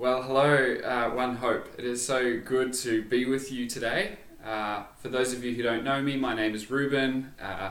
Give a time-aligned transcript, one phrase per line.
[0.00, 1.74] Well, hello, uh, One Hope.
[1.76, 4.18] It is so good to be with you today.
[4.44, 7.32] Uh, for those of you who don't know me, my name is Ruben.
[7.42, 7.70] Uh,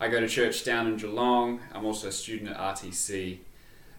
[0.00, 1.60] I go to church down in Geelong.
[1.72, 3.38] I'm also a student at RTC.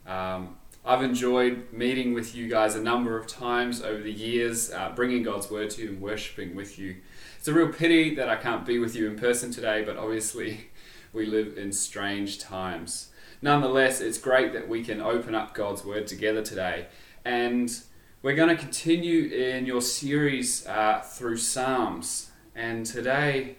[0.06, 4.92] Um, I've enjoyed meeting with you guys a number of times over the years, uh,
[4.94, 6.98] bringing God's Word to you and worshipping with you.
[7.40, 10.72] It's a real pity that I can't be with you in person today, but obviously
[11.14, 13.12] we live in strange times.
[13.42, 16.88] Nonetheless, it's great that we can open up God's Word together today
[17.24, 17.82] and
[18.22, 22.32] we're going to continue in your series uh, through Psalms.
[22.56, 23.56] And today,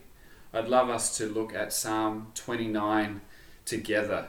[0.53, 3.21] I'd love us to look at Psalm 29
[3.65, 4.29] together.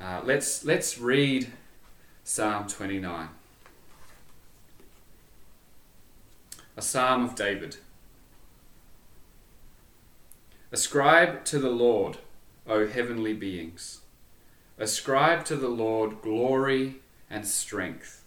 [0.00, 1.52] Uh, let's, let's read
[2.24, 3.28] Psalm 29.
[6.76, 7.76] A psalm of David.
[10.72, 12.18] Ascribe to the Lord,
[12.66, 14.00] O heavenly beings.
[14.78, 18.19] Ascribe to the Lord glory and strength.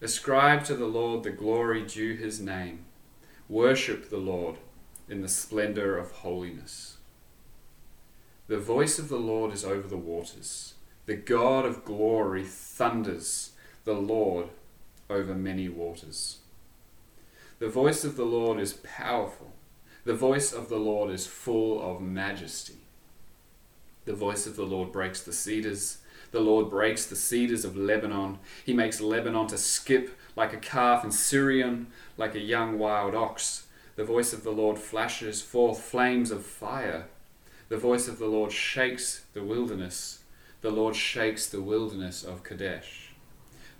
[0.00, 2.84] Ascribe to the Lord the glory due his name.
[3.48, 4.56] Worship the Lord
[5.08, 6.98] in the splendor of holiness.
[8.48, 10.74] The voice of the Lord is over the waters.
[11.06, 13.52] The God of glory thunders,
[13.84, 14.48] the Lord
[15.08, 16.38] over many waters.
[17.58, 19.52] The voice of the Lord is powerful.
[20.04, 22.80] The voice of the Lord is full of majesty.
[24.04, 25.98] The voice of the Lord breaks the cedars.
[26.32, 28.38] The Lord breaks the cedars of Lebanon.
[28.64, 33.66] He makes Lebanon to skip like a calf and Sirion like a young wild ox.
[33.96, 37.06] The voice of the Lord flashes forth flames of fire.
[37.68, 40.20] The voice of the Lord shakes the wilderness.
[40.60, 43.12] The Lord shakes the wilderness of Kadesh.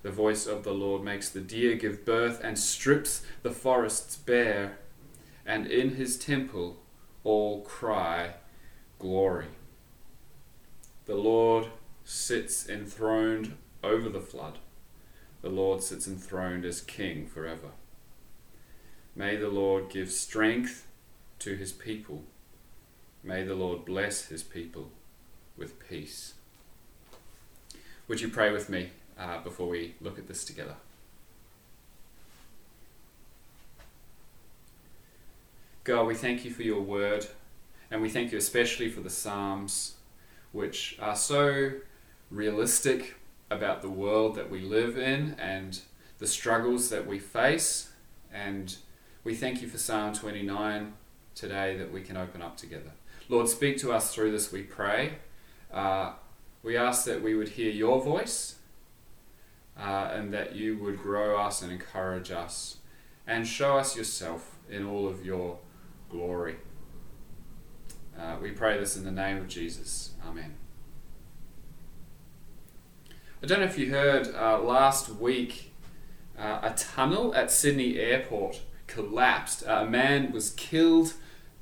[0.03, 4.77] The voice of the Lord makes the deer give birth and strips the forests bare.
[5.45, 6.77] And in his temple
[7.23, 8.35] all cry,
[8.99, 9.45] Glory.
[11.05, 11.67] The Lord
[12.09, 14.59] sits enthroned over the flood.
[15.41, 17.71] The Lord sits enthroned as King forever.
[19.13, 20.87] May the Lord give strength
[21.39, 22.23] to his people.
[23.25, 24.89] May the Lord bless his people
[25.57, 26.35] with peace.
[28.07, 30.75] Would you pray with me uh, before we look at this together?
[35.83, 37.27] God, we thank you for your word,
[37.91, 39.95] and we thank you especially for the Psalms,
[40.53, 41.73] which are so
[42.29, 43.15] realistic
[43.49, 45.79] about the world that we live in and
[46.19, 47.91] the struggles that we face.
[48.33, 48.75] And
[49.23, 50.93] we thank you for Psalm 29
[51.35, 52.91] today that we can open up together.
[53.29, 55.13] Lord, speak to us through this, we pray.
[55.71, 56.13] Uh,
[56.63, 58.55] we ask that we would hear your voice
[59.79, 62.77] uh, and that you would grow us and encourage us
[63.25, 65.59] and show us yourself in all of your
[66.09, 66.55] glory.
[68.17, 70.11] Uh, we pray this in the name of Jesus.
[70.25, 70.55] Amen.
[73.41, 75.71] I don't know if you heard uh, last week
[76.39, 79.63] uh, a tunnel at Sydney Airport collapsed.
[79.63, 81.13] Uh, a man was killed.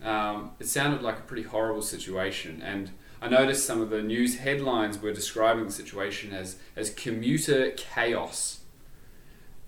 [0.01, 2.91] Um, it sounded like a pretty horrible situation, and
[3.21, 8.61] I noticed some of the news headlines were describing the situation as, as commuter chaos.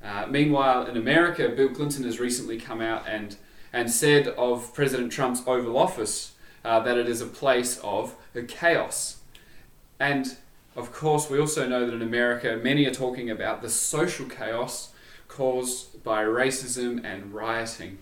[0.02, 3.36] Uh, meanwhile, in America, Bill Clinton has recently come out and,
[3.74, 8.16] and said of President Trump's Oval Office uh, that it is a place of
[8.48, 9.18] chaos.
[10.00, 10.38] And
[10.78, 14.92] of course, we also know that in America, many are talking about the social chaos
[15.28, 17.98] caused by racism and rioting.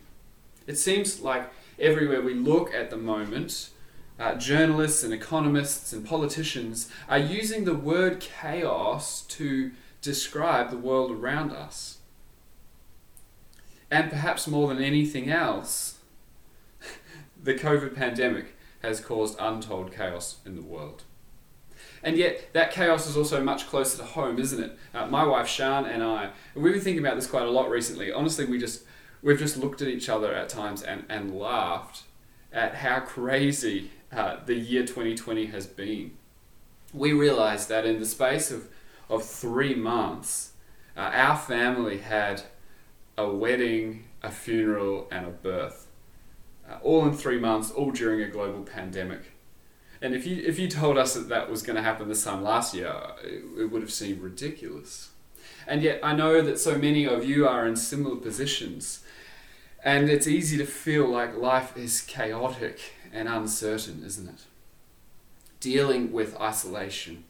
[0.68, 1.50] It seems like
[1.80, 3.70] everywhere we look at the moment,
[4.20, 9.72] uh, journalists and economists and politicians are using the word chaos to
[10.02, 12.00] describe the world around us.
[13.90, 16.00] And perhaps more than anything else,
[17.42, 21.04] the COVID pandemic has caused untold chaos in the world.
[22.06, 24.78] And yet, that chaos is also much closer to home, isn't it?
[24.94, 27.68] Uh, my wife Shan and I, and we've been thinking about this quite a lot
[27.68, 28.12] recently.
[28.12, 28.84] Honestly, we just
[29.24, 32.04] we've just looked at each other at times and, and laughed
[32.54, 36.12] at how crazy uh, the year 2020 has been.
[36.94, 38.70] We realized that in the space of,
[39.10, 40.52] of three months,
[40.96, 42.44] uh, our family had
[43.18, 45.88] a wedding, a funeral, and a birth.
[46.70, 49.35] Uh, all in three months, all during a global pandemic.
[50.02, 52.44] And if you if you told us that that was going to happen this time
[52.44, 52.94] last year,
[53.24, 55.10] it, it would have seemed ridiculous.
[55.68, 59.04] And yet, I know that so many of you are in similar positions,
[59.84, 62.80] and it's easy to feel like life is chaotic
[63.12, 64.42] and uncertain, isn't it?
[65.60, 67.24] Dealing with isolation,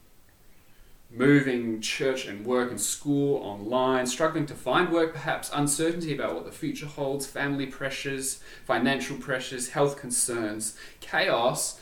[1.10, 6.46] moving church and work and school online, struggling to find work, perhaps uncertainty about what
[6.46, 11.80] the future holds, family pressures, financial pressures, health concerns, chaos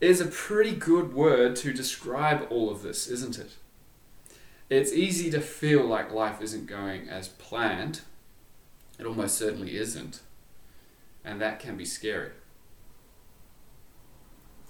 [0.00, 3.56] is a pretty good word to describe all of this, isn't it?
[4.70, 8.02] it's easy to feel like life isn't going as planned.
[8.98, 10.20] It almost certainly isn't.
[11.24, 12.30] And that can be scary.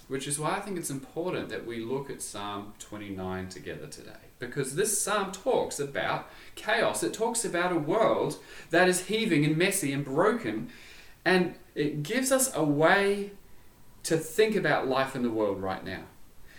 [0.08, 4.10] Which is why I think it's important that we look at Psalm 29 together today.
[4.38, 7.02] Because this psalm talks about chaos.
[7.02, 8.38] It talks about a world
[8.70, 10.70] that is heaving and messy and broken.
[11.26, 13.32] And it gives us a way
[14.04, 16.02] to think about life in the world right now.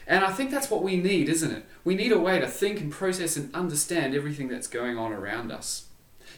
[0.08, 1.66] And I think that's what we need, isn't it?
[1.84, 5.52] We need a way to think and process and understand everything that's going on around
[5.52, 5.86] us.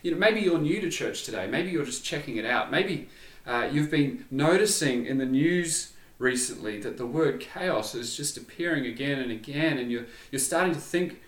[0.01, 1.47] You know, maybe you're new to church today.
[1.47, 2.71] Maybe you're just checking it out.
[2.71, 3.09] Maybe
[3.47, 8.85] uh, you've been noticing in the news recently that the word chaos is just appearing
[8.85, 11.21] again and again, and you're, you're starting to think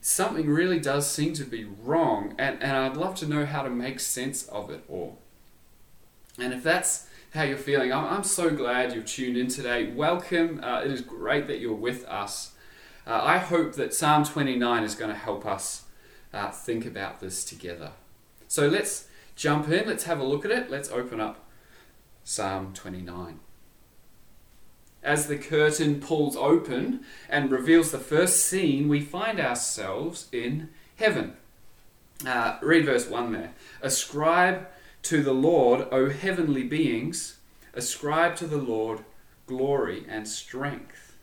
[0.00, 3.70] something really does seem to be wrong, and, and I'd love to know how to
[3.70, 5.18] make sense of it all.
[6.38, 9.92] And if that's how you're feeling, I'm, I'm so glad you've tuned in today.
[9.92, 10.60] Welcome.
[10.62, 12.52] Uh, it is great that you're with us.
[13.06, 15.84] Uh, I hope that Psalm 29 is going to help us
[16.32, 17.92] uh, think about this together.
[18.48, 20.70] So let's jump in, let's have a look at it.
[20.70, 21.44] Let's open up
[22.24, 23.40] Psalm 29
[25.02, 31.34] as the curtain pulls open and reveals the first scene, we find ourselves in heaven.
[32.26, 33.52] Uh, read verse 1 there.
[33.80, 34.66] Ascribe
[35.02, 37.36] to the Lord, O heavenly beings,
[37.74, 39.04] ascribe to the Lord
[39.46, 41.16] glory and strength.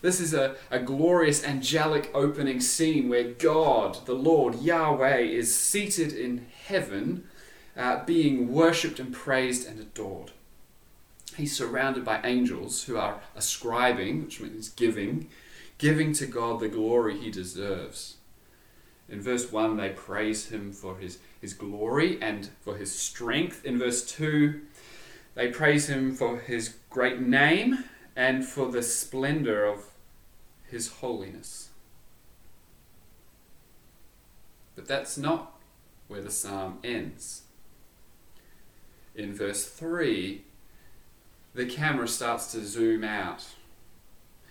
[0.00, 6.12] This is a, a glorious angelic opening scene where God, the Lord, Yahweh, is seated
[6.12, 7.28] in heaven,
[7.76, 10.32] uh, being worshipped and praised and adored
[11.36, 15.28] he's surrounded by angels who are ascribing, which means giving,
[15.78, 18.16] giving to God the glory he deserves.
[19.12, 23.62] In verse 1, they praise him for his, his glory and for his strength.
[23.62, 24.58] In verse 2,
[25.34, 27.84] they praise him for his great name
[28.16, 29.90] and for the splendor of
[30.66, 31.68] his holiness.
[34.74, 35.60] But that's not
[36.08, 37.42] where the psalm ends.
[39.14, 40.42] In verse 3,
[41.54, 43.44] the camera starts to zoom out.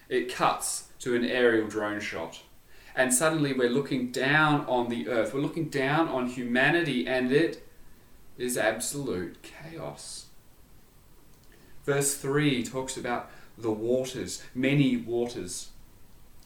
[0.07, 2.42] It cuts to an aerial drone shot.
[2.96, 5.34] And suddenly we're looking down on the earth.
[5.34, 7.66] We're looking down on humanity, and it
[8.38, 10.26] is absolute chaos.
[11.86, 15.70] Verse 3 talks about the waters, many waters.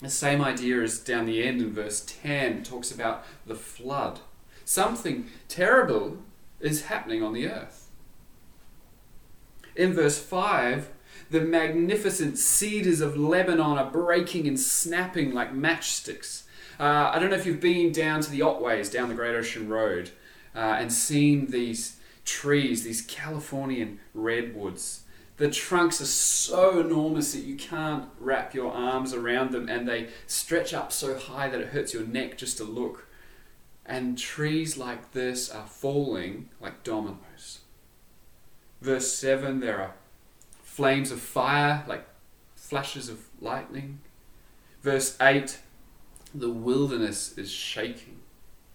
[0.02, 4.20] The same idea as down the end in verse 10 talks about the flood.
[4.66, 6.18] Something terrible
[6.60, 7.90] is happening on the earth.
[9.76, 10.90] In verse 5,
[11.36, 16.44] the magnificent cedars of Lebanon are breaking and snapping like matchsticks.
[16.80, 19.68] Uh, I don't know if you've been down to the Otways, down the Great Ocean
[19.68, 20.12] Road,
[20.56, 25.02] uh, and seen these trees, these Californian redwoods.
[25.36, 30.08] The trunks are so enormous that you can't wrap your arms around them, and they
[30.28, 33.10] stretch up so high that it hurts your neck just to look.
[33.86, 37.60] And trees like this are falling like dominoes.
[38.80, 39.96] Verse 7 there are
[40.75, 42.06] flames of fire, like
[42.56, 44.00] flashes of lightning.
[44.81, 45.60] Verse 8
[46.33, 48.19] the wilderness is shaking.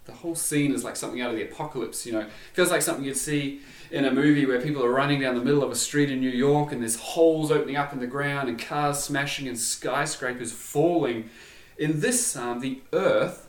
[0.06, 2.26] The whole scene is like something out of the apocalypse, you know.
[2.54, 3.60] feels like something you'd see
[3.90, 6.30] in a movie where people are running down the middle of a street in New
[6.30, 11.28] York and there's holes opening up in the ground and cars smashing and skyscrapers falling.
[11.76, 13.46] In this psalm, the earth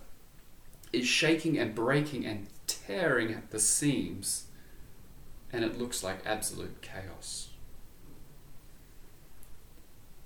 [0.92, 4.48] is shaking and breaking and tearing at the seams
[5.53, 7.50] and it looks like absolute chaos.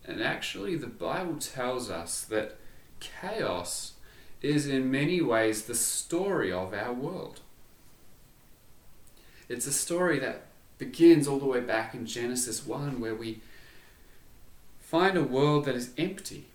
[0.08, 2.58] And actually, the Bible tells us that
[3.00, 3.94] chaos
[4.42, 7.42] is in many ways the story of our world.
[9.50, 10.46] It's a story that
[10.78, 13.42] begins all the way back in Genesis 1, where we
[14.80, 16.46] find a world that is empty.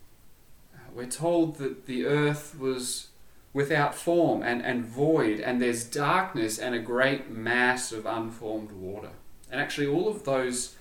[0.75, 3.09] Uh, we're told that the earth was
[3.53, 9.11] without form and, and void, and there's darkness and a great mass of unformed water.
[9.51, 10.77] And actually, all of those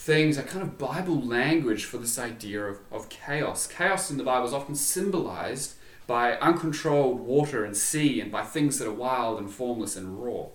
[0.00, 3.66] things are kind of Bible language for this idea of, of chaos.
[3.66, 5.74] Chaos in the Bible is often symbolized
[6.06, 10.46] by uncontrolled water and sea and by things that are wild and formless and raw.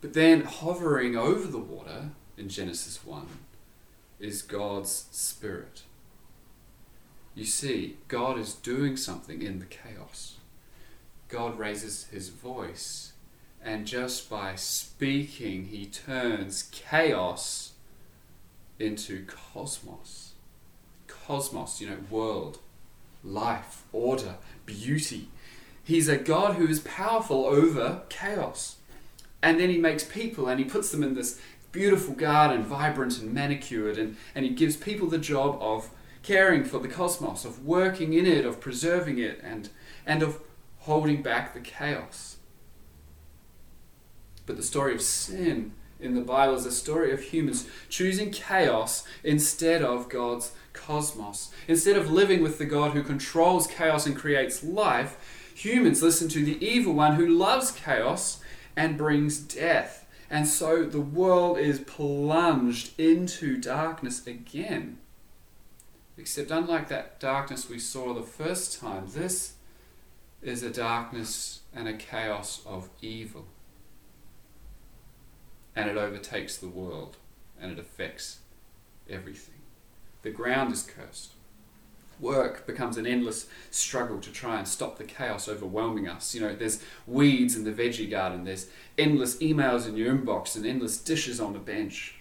[0.00, 3.26] But then, hovering over the water in Genesis 1
[4.20, 5.82] is God's Spirit.
[7.34, 10.36] You see, God is doing something in the chaos.
[11.28, 13.13] God raises his voice,
[13.64, 17.72] and just by speaking, he turns chaos
[18.78, 20.32] into cosmos.
[21.08, 22.58] Cosmos, you know, world,
[23.24, 24.34] life, order,
[24.66, 25.28] beauty.
[25.82, 28.76] He's a God who is powerful over chaos.
[29.42, 31.40] And then he makes people and he puts them in this
[31.72, 35.90] beautiful garden, vibrant and manicured, and, and he gives people the job of
[36.22, 39.70] caring for the cosmos, of working in it, of preserving it, and,
[40.06, 40.40] and of
[40.80, 42.33] holding back the chaos.
[44.46, 49.06] But the story of sin in the Bible is a story of humans choosing chaos
[49.22, 51.50] instead of God's cosmos.
[51.66, 56.44] Instead of living with the God who controls chaos and creates life, humans listen to
[56.44, 58.40] the evil one who loves chaos
[58.76, 60.06] and brings death.
[60.30, 64.98] And so the world is plunged into darkness again.
[66.16, 69.54] Except, unlike that darkness we saw the first time, this
[70.42, 73.46] is a darkness and a chaos of evil
[75.76, 77.16] and it overtakes the world
[77.60, 78.38] and it affects
[79.08, 79.54] everything.
[80.22, 81.32] The ground is cursed.
[82.20, 86.34] Work becomes an endless struggle to try and stop the chaos overwhelming us.
[86.34, 90.64] You know, there's weeds in the veggie garden, there's endless emails in your inbox, and
[90.64, 92.14] endless dishes on the bench.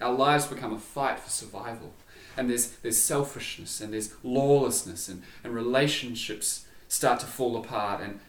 [0.00, 1.94] Our lives become a fight for survival.
[2.36, 8.20] And there's, there's selfishness and there's lawlessness, and, and relationships start to fall apart, and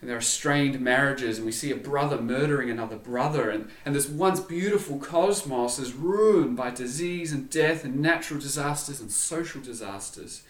[0.00, 3.94] and there are strained marriages, and we see a brother murdering another brother, and, and
[3.94, 9.60] this once beautiful cosmos is ruined by disease and death and natural disasters and social
[9.60, 10.42] disasters.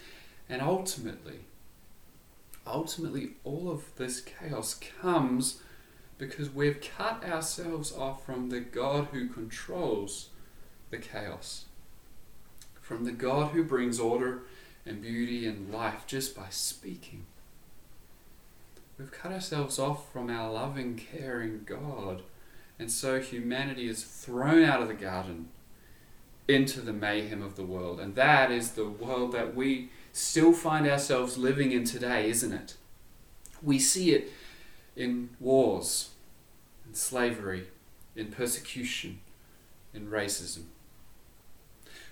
[0.47, 1.39] And ultimately,
[2.65, 5.61] ultimately, all of this chaos comes
[6.19, 10.29] because we've cut ourselves off from the God who controls
[10.91, 11.65] the chaos,
[12.81, 14.41] from the God who brings order
[14.85, 17.25] and beauty and life just by speaking.
[18.99, 22.23] We've cut ourselves off from our loving, caring God.
[22.77, 25.47] And so humanity is thrown out of the garden
[26.49, 28.01] into the mayhem of the world.
[28.01, 32.75] And that is the world that we still find ourselves living in today, isn't it?
[33.63, 34.33] We see it
[34.97, 36.09] in wars,
[36.85, 37.67] in slavery,
[38.17, 39.21] in persecution,
[39.93, 40.63] in racism.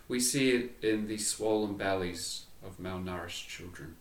[0.07, 3.97] We see it in the swollen bellies of malnourished children.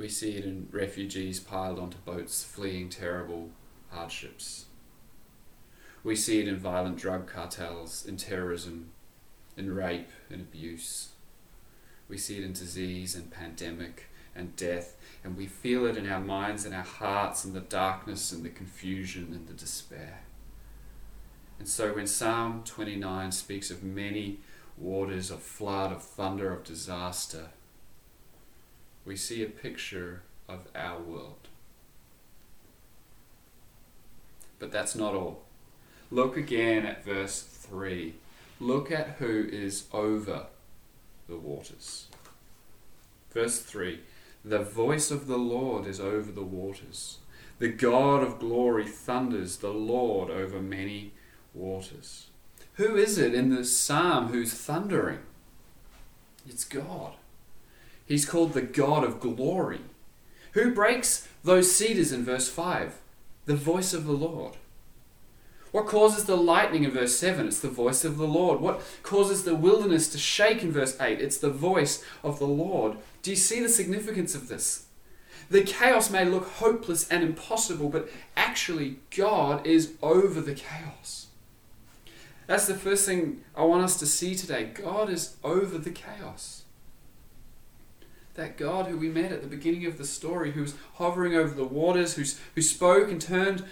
[0.00, 3.50] We see it in refugees piled onto boats fleeing terrible
[3.90, 4.64] hardships.
[6.02, 8.92] We see it in violent drug cartels, in terrorism,
[9.58, 11.10] in rape and abuse.
[12.08, 16.20] We see it in disease and pandemic and death, and we feel it in our
[16.20, 20.20] minds and our hearts and the darkness and the confusion and the despair.
[21.58, 24.38] And so when Psalm 29 speaks of many
[24.78, 27.50] waters of flood, of thunder, of disaster,
[29.04, 31.48] we see a picture of our world.
[34.58, 35.42] But that's not all.
[36.10, 38.14] Look again at verse 3.
[38.58, 40.46] Look at who is over
[41.28, 42.06] the waters.
[43.32, 44.00] Verse 3
[44.44, 47.18] The voice of the Lord is over the waters.
[47.58, 51.12] The God of glory thunders, the Lord over many
[51.54, 52.26] waters.
[52.74, 55.20] Who is it in this psalm who's thundering?
[56.48, 57.14] It's God.
[58.10, 59.82] He's called the God of glory.
[60.54, 62.98] Who breaks those cedars in verse 5?
[63.46, 64.56] The voice of the Lord.
[65.70, 67.46] What causes the lightning in verse 7?
[67.46, 68.60] It's the voice of the Lord.
[68.60, 71.20] What causes the wilderness to shake in verse 8?
[71.20, 72.96] It's the voice of the Lord.
[73.22, 74.86] Do you see the significance of this?
[75.48, 81.28] The chaos may look hopeless and impossible, but actually, God is over the chaos.
[82.48, 84.64] That's the first thing I want us to see today.
[84.64, 86.64] God is over the chaos
[88.40, 91.62] that God who we met at the beginning of the story, who's hovering over the
[91.62, 93.62] waters, who's, who spoke and turned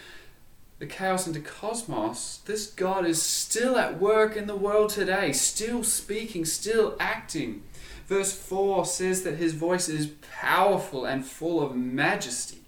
[0.78, 5.82] the chaos into cosmos, this God is still at work in the world today, still
[5.82, 7.62] speaking, still acting.
[8.06, 12.58] Verse 4 says that his voice is powerful and full of majesty.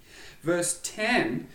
[0.42, 1.49] Verse 10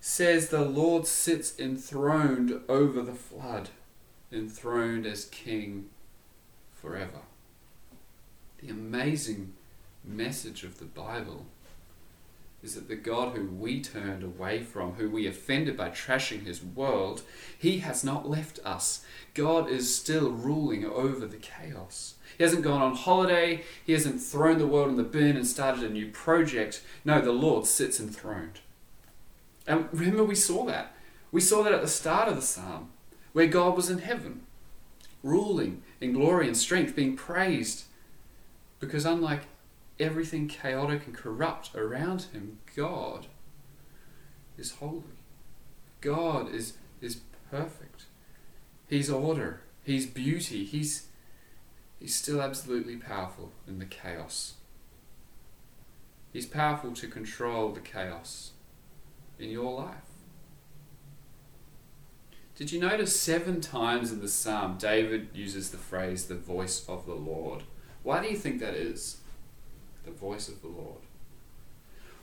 [0.00, 3.70] says the Lord sits enthroned over the flood,
[4.30, 5.86] enthroned as king
[6.72, 7.22] forever
[8.58, 9.54] the amazing
[10.04, 11.46] message of the Bible
[12.60, 16.62] is that the God who we turned away from, who we offended by trashing his
[16.62, 17.22] world,
[17.56, 19.04] he has not left us.
[19.34, 22.14] God is still ruling over the chaos.
[22.36, 25.84] He hasn't gone on holiday, he hasn't thrown the world in the bin and started
[25.84, 26.82] a new project.
[27.04, 28.58] No, the Lord sits enthroned.
[29.66, 30.96] And remember, we saw that.
[31.30, 32.90] We saw that at the start of the psalm,
[33.32, 34.40] where God was in heaven,
[35.22, 37.84] ruling in glory and strength, being praised
[38.80, 39.42] because unlike
[39.98, 43.26] everything chaotic and corrupt around him, God
[44.56, 45.02] is holy.
[46.00, 47.20] God is, is
[47.50, 48.04] perfect.
[48.88, 49.62] He's order.
[49.84, 50.64] He's beauty.
[50.64, 51.08] He's,
[51.98, 54.54] he's still absolutely powerful in the chaos.
[56.32, 58.52] He's powerful to control the chaos
[59.38, 59.96] in your life.
[62.54, 67.06] Did you notice seven times in the psalm David uses the phrase the voice of
[67.06, 67.62] the Lord?
[68.02, 69.18] Why do you think that is?
[70.04, 71.02] The voice of the Lord.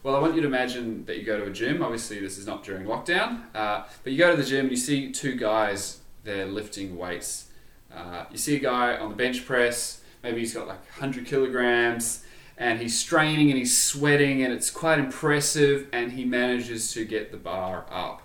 [0.02, 1.82] Well, I want you to imagine that you go to a gym.
[1.82, 4.76] Obviously, this is not during lockdown, uh, but you go to the gym and you
[4.76, 7.48] see two guys there lifting weights.
[7.92, 12.24] Uh, you see a guy on the bench press, maybe he's got like 100 kilograms,
[12.58, 17.30] and he's straining and he's sweating, and it's quite impressive, and he manages to get
[17.30, 18.22] the bar up.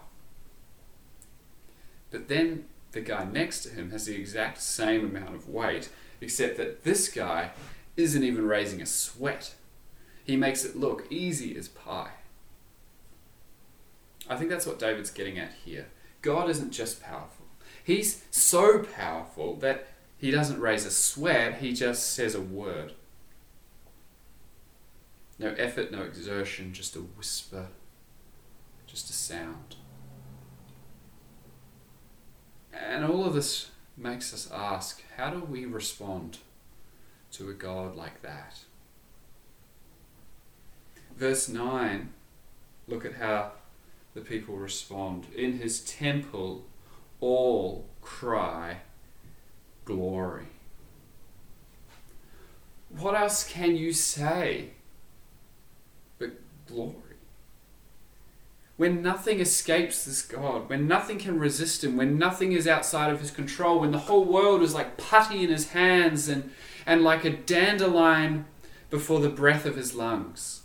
[2.11, 5.89] But then the guy next to him has the exact same amount of weight,
[6.21, 7.51] except that this guy
[7.97, 9.55] isn't even raising a sweat.
[10.23, 12.11] He makes it look easy as pie.
[14.29, 15.87] I think that's what David's getting at here.
[16.21, 17.45] God isn't just powerful,
[17.83, 19.87] He's so powerful that
[20.17, 22.93] He doesn't raise a sweat, He just says a word.
[25.39, 27.67] No effort, no exertion, just a whisper,
[28.85, 29.75] just a sound.
[32.71, 36.39] And all of this makes us ask how do we respond
[37.33, 38.59] to a God like that?
[41.17, 42.11] Verse 9,
[42.87, 43.51] look at how
[44.13, 45.27] the people respond.
[45.35, 46.65] In his temple,
[47.19, 48.77] all cry,
[49.83, 50.45] Glory.
[52.89, 54.69] What else can you say
[56.19, 56.31] but
[56.67, 57.10] glory?
[58.81, 63.19] When nothing escapes this God, when nothing can resist him, when nothing is outside of
[63.19, 66.49] his control, when the whole world is like putty in his hands and,
[66.83, 68.45] and like a dandelion
[68.89, 70.63] before the breath of his lungs.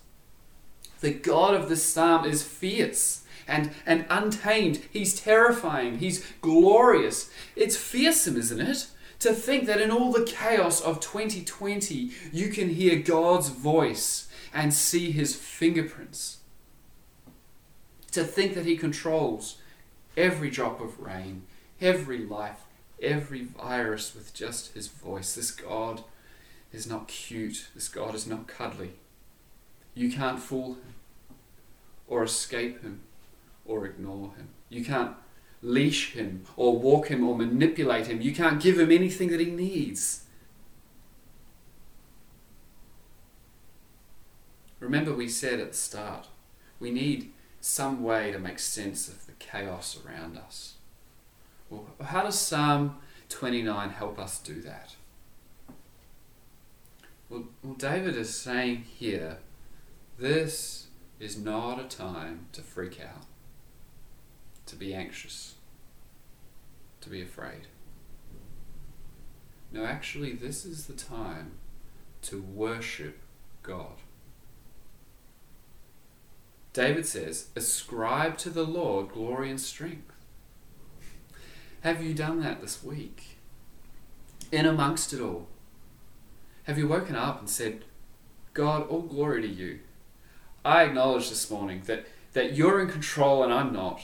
[1.03, 4.81] The God of this psalm is fierce and, and untamed.
[4.91, 5.99] He's terrifying.
[5.99, 7.31] He's glorious.
[7.55, 8.87] It's fearsome, isn't it?
[9.19, 14.73] To think that in all the chaos of 2020, you can hear God's voice and
[14.73, 16.39] see his fingerprints.
[18.17, 19.59] To think that he controls
[20.17, 21.43] every drop of rain,
[21.83, 22.61] every life,
[23.03, 25.35] every virus with just his voice.
[25.35, 26.03] This God
[26.73, 27.69] is not cute.
[27.75, 28.93] This God is not cuddly.
[29.93, 30.95] You can't fool him
[32.09, 33.03] or escape him
[33.67, 34.49] or ignore him.
[34.71, 35.15] You can't
[35.61, 38.23] leash him or walk him or manipulate him.
[38.23, 40.25] You can't give him anything that he needs.
[44.81, 46.29] Remember, we said at the start,
[46.81, 50.75] we need some way to make sense of the chaos around us.
[51.69, 54.95] Well, how does Psalm 29 help us do that?
[57.29, 59.39] Well, well, David is saying here,
[60.19, 60.87] this
[61.19, 63.25] is not a time to freak out,
[64.67, 65.55] to be anxious,
[67.01, 67.67] to be afraid.
[69.73, 71.53] No, actually, this is the time
[72.23, 73.19] to worship
[73.63, 73.97] God.
[76.77, 80.13] David says, Ascribe to the Lord glory and strength.
[81.81, 83.39] Have you done that this week?
[84.53, 85.47] In amongst it all,
[86.65, 87.87] have you woken up and said,
[88.53, 89.79] God, all glory to you?
[90.67, 94.03] I acknowledge this morning that, that you're in control and I'm not.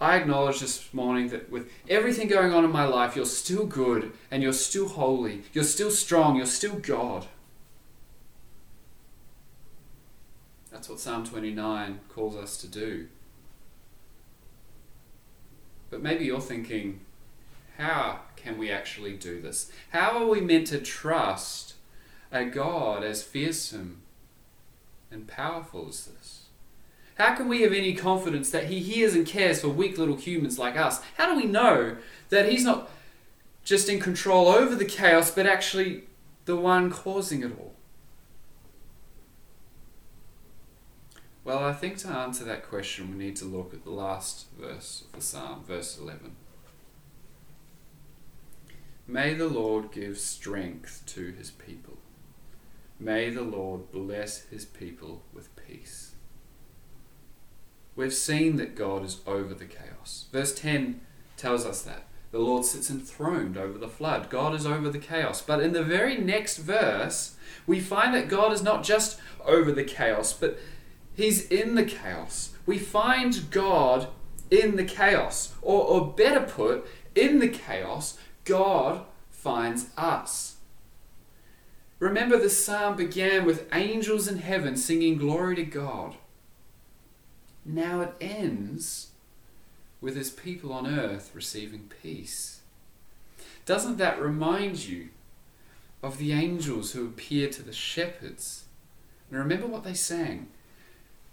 [0.00, 4.10] I acknowledge this morning that with everything going on in my life, you're still good
[4.32, 5.44] and you're still holy.
[5.52, 6.34] You're still strong.
[6.34, 7.28] You're still God.
[10.82, 13.06] That's what Psalm 29 calls us to do.
[15.90, 17.02] But maybe you're thinking,
[17.78, 19.70] how can we actually do this?
[19.90, 21.74] How are we meant to trust
[22.32, 24.02] a God as fearsome
[25.08, 26.46] and powerful as this?
[27.14, 30.58] How can we have any confidence that He hears and cares for weak little humans
[30.58, 31.00] like us?
[31.16, 31.96] How do we know
[32.30, 32.90] that He's not
[33.62, 36.08] just in control over the chaos, but actually
[36.44, 37.72] the one causing it all?
[41.44, 45.04] Well, I think to answer that question, we need to look at the last verse
[45.04, 46.36] of the psalm, verse 11.
[49.08, 51.98] May the Lord give strength to his people.
[53.00, 56.12] May the Lord bless his people with peace.
[57.96, 60.26] We've seen that God is over the chaos.
[60.32, 61.00] Verse 10
[61.36, 62.04] tells us that.
[62.30, 64.30] The Lord sits enthroned over the flood.
[64.30, 65.42] God is over the chaos.
[65.42, 67.34] But in the very next verse,
[67.66, 70.58] we find that God is not just over the chaos, but
[71.14, 72.54] He's in the chaos.
[72.66, 74.08] We find God
[74.50, 75.54] in the chaos.
[75.62, 80.56] Or, or better put, in the chaos, God finds us.
[81.98, 86.16] Remember, the psalm began with angels in heaven singing glory to God.
[87.64, 89.08] Now it ends
[90.00, 92.60] with his people on earth receiving peace.
[93.64, 95.10] Doesn't that remind you
[96.02, 98.64] of the angels who appeared to the shepherds?
[99.30, 100.48] And remember what they sang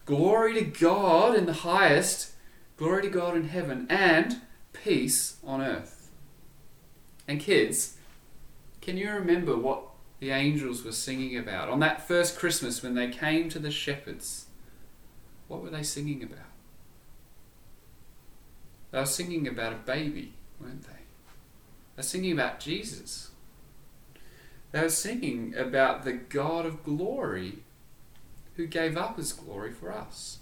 [0.10, 2.32] Glory to God in the highest,
[2.78, 4.42] glory to God in heaven, and
[4.74, 6.10] peace on earth.
[7.28, 7.98] And kids,
[8.82, 9.84] can you remember what
[10.20, 14.48] the angels were singing about on that first Christmas when they came to the shepherds?
[15.48, 16.40] What were they singing about?
[18.90, 21.04] They were singing about a baby, weren't they?
[21.94, 23.30] They were singing about Jesus.
[24.72, 27.60] They were singing about the God of glory
[28.60, 30.40] who gave up his glory for us.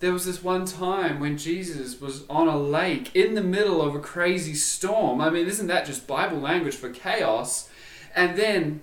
[0.00, 3.94] There was this one time when Jesus was on a lake in the middle of
[3.94, 5.20] a crazy storm.
[5.20, 7.68] I mean, isn't that just Bible language for chaos?
[8.16, 8.80] And then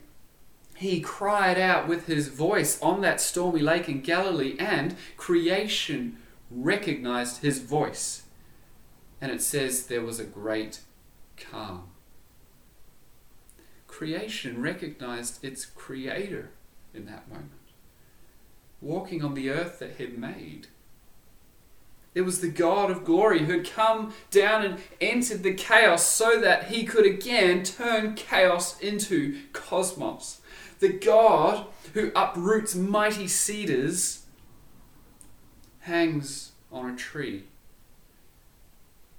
[0.75, 6.17] he cried out with his voice on that stormy lake in Galilee, and creation
[6.51, 8.25] recognized his voice.
[9.19, 10.81] And it says there was a great
[11.35, 11.89] calm.
[13.87, 16.51] Creation recognized its creator
[16.93, 17.51] in that moment,
[18.81, 20.67] walking on the earth that he'd made.
[22.15, 26.39] It was the God of glory who had come down and entered the chaos so
[26.41, 30.41] that he could again turn chaos into cosmos.
[30.79, 34.25] The God who uproots mighty cedars
[35.81, 37.43] hangs on a tree,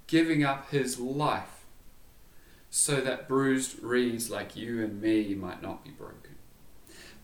[0.07, 1.65] giving up his life
[2.69, 6.30] so that bruised reeds like you and me might not be broken.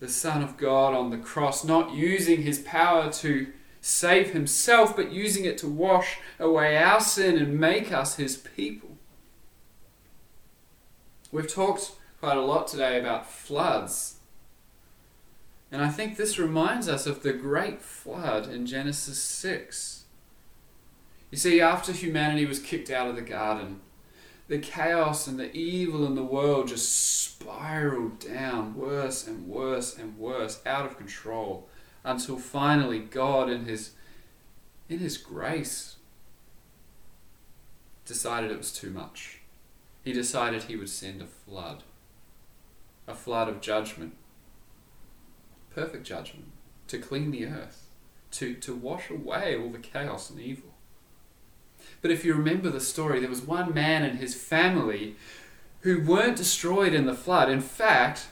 [0.00, 3.48] The Son of God on the cross, not using his power to
[3.80, 8.96] save himself, but using it to wash away our sin and make us his people.
[11.30, 14.16] We've talked quite a lot today about floods.
[15.70, 20.04] And I think this reminds us of the great flood in Genesis 6.
[21.30, 23.80] You see, after humanity was kicked out of the garden,
[24.48, 30.18] the chaos and the evil in the world just spiraled down worse and worse and
[30.18, 31.68] worse, out of control
[32.02, 33.92] until finally God in his
[34.88, 35.96] in his grace
[38.06, 39.40] decided it was too much.
[40.02, 41.82] He decided he would send a flood.
[43.06, 44.14] A flood of judgment.
[45.74, 46.46] Perfect judgment.
[46.86, 47.88] To clean the earth.
[48.32, 50.74] To, to wash away all the chaos and evil.
[52.00, 55.16] But if you remember the story, there was one man and his family
[55.80, 57.50] who weren't destroyed in the flood.
[57.50, 58.28] In fact,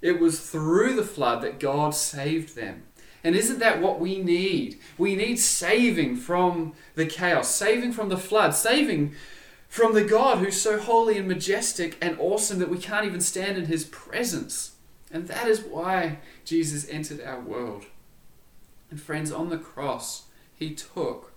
[0.00, 2.84] it was through the flood that God saved them.
[3.22, 4.78] And isn't that what we need?
[4.98, 9.14] We need saving from the chaos, saving from the flood, saving
[9.66, 13.56] from the God who's so holy and majestic and awesome that we can't even stand
[13.56, 14.72] in his presence.
[15.10, 17.86] And that is why Jesus entered our world.
[18.90, 21.32] And friends, on the cross, he took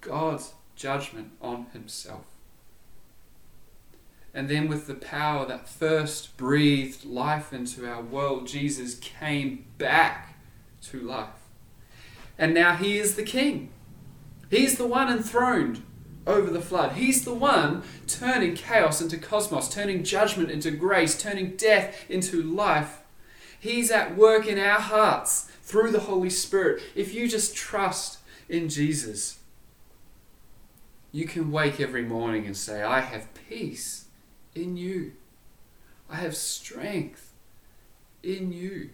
[0.00, 2.24] God's judgment on himself.
[4.32, 10.36] And then, with the power that first breathed life into our world, Jesus came back
[10.82, 11.28] to life.
[12.38, 13.70] And now he is the king.
[14.48, 15.82] He's the one enthroned
[16.26, 16.92] over the flood.
[16.92, 23.00] He's the one turning chaos into cosmos, turning judgment into grace, turning death into life.
[23.58, 26.82] He's at work in our hearts through the Holy Spirit.
[26.94, 29.37] If you just trust in Jesus,
[31.18, 34.04] you can wake every morning and say, I have peace
[34.54, 35.14] in you.
[36.08, 37.32] I have strength
[38.22, 38.90] in you.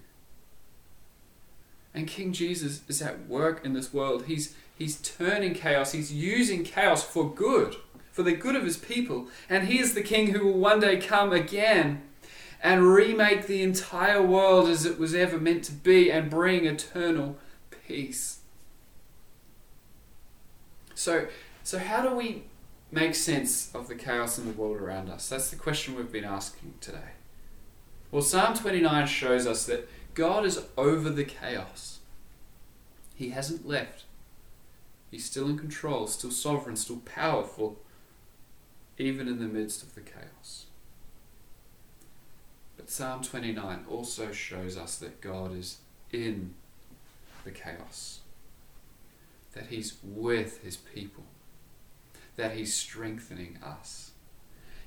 [1.92, 4.24] And King Jesus is at work in this world.
[4.24, 7.76] He's, he's turning chaos, he's using chaos for good,
[8.10, 9.28] for the good of his people.
[9.50, 12.04] And he is the King who will one day come again
[12.62, 17.36] and remake the entire world as it was ever meant to be and bring eternal
[17.86, 18.38] peace.
[20.94, 21.26] So,
[21.64, 22.44] so how do we
[22.92, 25.28] make sense of the chaos in the world around us?
[25.30, 27.12] That's the question we've been asking today.
[28.10, 32.00] Well, Psalm 29 shows us that God is over the chaos.
[33.14, 34.04] He hasn't left.
[35.10, 37.78] He's still in control, still sovereign, still powerful,
[38.98, 40.66] even in the midst of the chaos.
[42.76, 45.78] But Psalm 29 also shows us that God is
[46.12, 46.54] in
[47.42, 48.20] the chaos,
[49.54, 51.24] that He's with His people,
[52.36, 54.12] that He's strengthening us.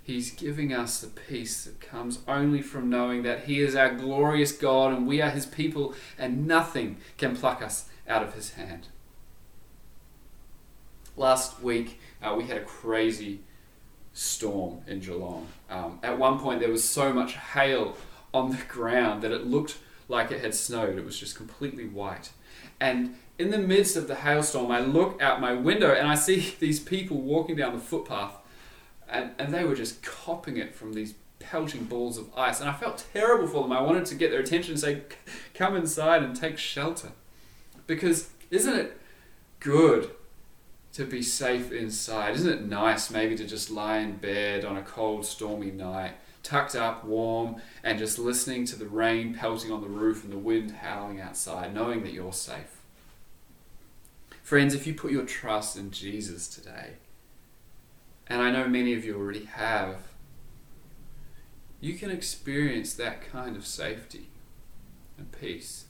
[0.01, 4.51] He's giving us the peace that comes only from knowing that He is our glorious
[4.51, 8.87] God and we are His people, and nothing can pluck us out of His hand.
[11.17, 13.41] Last week, uh, we had a crazy
[14.13, 15.47] storm in Geelong.
[15.69, 17.97] Um, at one point, there was so much hail
[18.33, 20.97] on the ground that it looked like it had snowed.
[20.97, 22.31] It was just completely white.
[22.79, 26.55] And in the midst of the hailstorm, I look out my window and I see
[26.59, 28.33] these people walking down the footpath
[29.09, 32.59] and, and they were just copping it from these pelting balls of ice.
[32.59, 33.71] And I felt terrible for them.
[33.71, 35.03] I wanted to get their attention and say,
[35.53, 37.09] come inside and take shelter.
[37.85, 38.99] Because isn't it
[39.59, 40.11] good
[40.97, 42.35] to be safe inside.
[42.35, 46.13] Isn't it nice maybe to just lie in bed on a cold, stormy night,
[46.47, 50.37] tucked up, warm, and just listening to the rain pelting on the roof and the
[50.37, 52.81] wind howling outside, knowing that you're safe?
[54.41, 56.93] Friends, if you put your trust in Jesus today,
[58.27, 60.07] and I know many of you already have,
[61.81, 64.29] you can experience that kind of safety
[65.17, 65.85] and peace,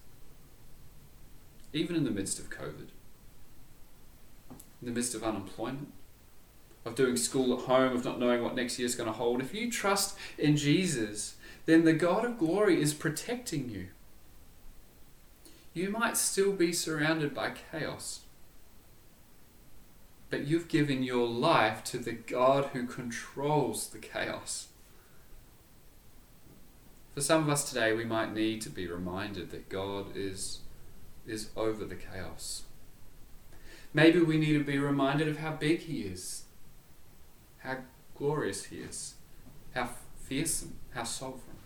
[1.71, 2.89] even in the midst of COVID
[4.81, 5.91] in the midst of unemployment,
[6.87, 9.41] of doing school at home, of not knowing what next year is going to hold,
[9.41, 13.87] if you trust in Jesus, then the God of glory is protecting you.
[15.73, 18.21] You might still be surrounded by chaos,
[20.29, 24.69] but you've given your life to the God who controls the chaos.
[27.13, 30.59] For some of us today, we might need to be reminded that God is,
[31.25, 32.63] is over the chaos.
[33.93, 36.43] Maybe we need to be reminded of how big He is,
[37.67, 37.77] how
[38.15, 39.15] glorious He is,
[39.75, 39.89] how
[40.23, 41.57] fearsome, how sovereign.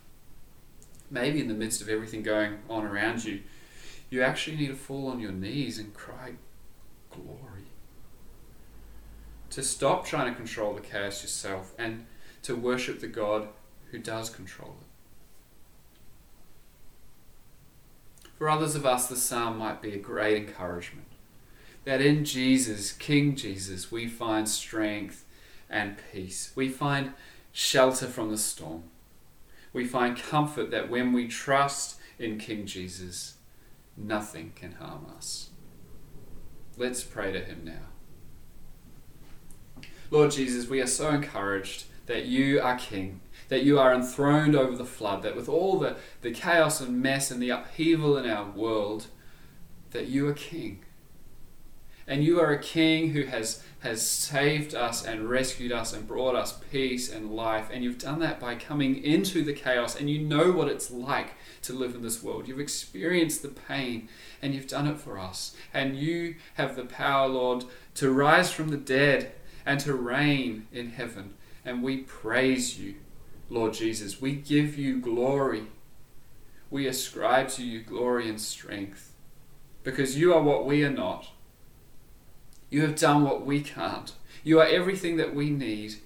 [1.10, 3.42] Maybe in the midst of everything going on around you,
[4.10, 6.34] you actually need to fall on your knees and cry,
[7.10, 7.66] Glory.
[9.50, 12.06] To stop trying to control the chaos yourself and
[12.42, 13.48] to worship the God
[13.90, 14.86] who does control it.
[18.38, 21.06] For others of us, the psalm might be a great encouragement
[21.84, 25.24] that in Jesus, King Jesus, we find strength
[25.72, 26.52] and peace.
[26.54, 27.14] We find
[27.50, 28.84] shelter from the storm.
[29.72, 33.36] We find comfort that when we trust in King Jesus,
[33.96, 35.50] nothing can harm us.
[36.76, 37.88] Let's pray to him now.
[40.10, 44.76] Lord Jesus, we are so encouraged that you are King, that you are enthroned over
[44.76, 48.50] the flood, that with all the, the chaos and mess and the upheaval in our
[48.50, 49.06] world,
[49.92, 50.84] that you are King
[52.12, 56.34] and you are a king who has, has saved us and rescued us and brought
[56.34, 57.70] us peace and life.
[57.72, 59.98] And you've done that by coming into the chaos.
[59.98, 61.30] And you know what it's like
[61.62, 62.46] to live in this world.
[62.46, 64.10] You've experienced the pain
[64.42, 65.56] and you've done it for us.
[65.72, 69.32] And you have the power, Lord, to rise from the dead
[69.64, 71.32] and to reign in heaven.
[71.64, 72.96] And we praise you,
[73.48, 74.20] Lord Jesus.
[74.20, 75.68] We give you glory.
[76.68, 79.14] We ascribe to you glory and strength
[79.82, 81.30] because you are what we are not.
[82.72, 84.14] You have done what we can't.
[84.42, 85.96] You are everything that we need.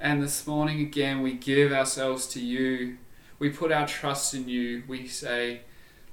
[0.00, 2.96] And this morning again, we give ourselves to you.
[3.38, 4.84] We put our trust in you.
[4.88, 5.60] We say,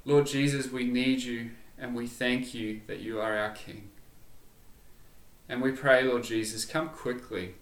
[0.04, 3.88] Lord Jesus, we need you, and we thank you that you are our King.
[5.48, 7.54] And we pray, Lord Jesus, come quickly.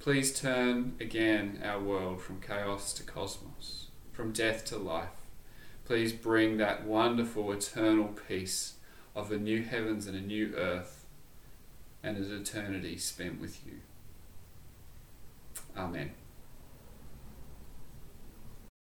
[0.00, 5.21] Please turn again our world from chaos to cosmos, from death to life
[5.92, 8.76] please bring that wonderful eternal peace
[9.14, 11.04] of a new heavens and a new earth
[12.02, 13.74] and an eternity spent with you.
[15.76, 16.12] Amen.